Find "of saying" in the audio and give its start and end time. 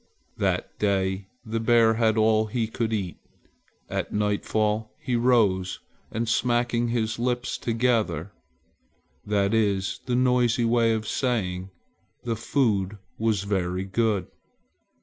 10.93-11.69